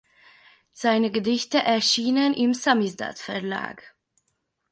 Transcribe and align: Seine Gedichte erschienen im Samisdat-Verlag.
Seine 0.71 1.11
Gedichte 1.11 1.59
erschienen 1.59 2.33
im 2.33 2.55
Samisdat-Verlag. 2.55 3.93